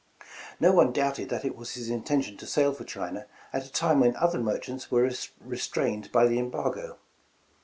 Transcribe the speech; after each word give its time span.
No 0.59 0.71
one 0.71 0.91
doubted 0.91 1.29
that 1.29 1.45
it 1.45 1.55
was 1.55 1.75
his 1.75 1.87
intention 1.87 2.35
to 2.37 2.47
sail 2.47 2.73
for 2.73 2.83
China 2.83 3.27
at 3.53 3.67
a 3.67 3.71
time 3.71 3.99
when 3.99 4.15
other 4.15 4.39
merchants 4.39 4.89
were 4.89 5.11
restrained 5.45 6.11
by 6.11 6.25
the 6.25 6.39
embargo. 6.39 6.97